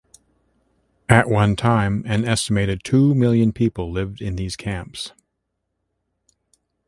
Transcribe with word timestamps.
At 1.09 1.29
one 1.29 1.55
time, 1.55 2.01
an 2.07 2.25
estimated 2.25 2.83
two 2.83 3.13
million 3.13 3.53
people 3.53 3.91
lived 3.91 4.19
in 4.19 4.35
these 4.35 4.55
camps. 4.55 5.11